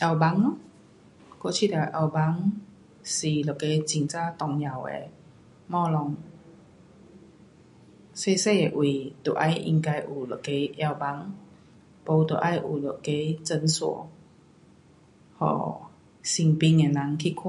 [0.00, 0.56] 药房咯，
[1.42, 2.50] 我觉得药房
[3.04, 5.08] 是一个很呀重要的
[5.68, 6.16] 东
[8.16, 8.36] 西。
[8.36, 11.32] 小小的位就要应该有一个药房。
[12.04, 14.08] 不就要有一个诊所，
[15.38, 15.46] 给
[16.22, 17.44] 身边的人去看。